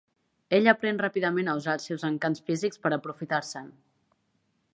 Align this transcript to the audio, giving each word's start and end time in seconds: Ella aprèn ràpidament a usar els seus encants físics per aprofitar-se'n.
Ella 0.59 0.71
aprèn 0.77 1.01
ràpidament 1.01 1.51
a 1.53 1.55
usar 1.59 1.75
els 1.79 1.85
seus 1.91 2.07
encants 2.11 2.43
físics 2.49 2.83
per 2.87 2.93
aprofitar-se'n. 2.99 3.71